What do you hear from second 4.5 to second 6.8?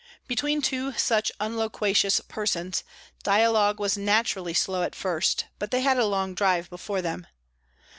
slow at first, but they had a long drive